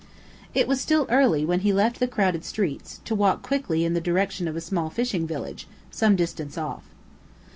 It 0.55 0.67
was 0.67 0.81
still 0.81 1.05
early 1.11 1.45
when 1.45 1.59
he 1.59 1.71
left 1.71 1.99
the 1.99 2.07
crowed 2.07 2.43
streets, 2.43 3.01
to 3.05 3.13
walk 3.13 3.43
quickly 3.43 3.85
in 3.85 3.93
the 3.93 4.01
direction 4.01 4.47
of 4.47 4.55
a 4.55 4.61
small 4.61 4.89
fishing 4.89 5.27
village, 5.27 5.67
some 5.91 6.15
distance 6.15 6.57
off. 6.57 6.85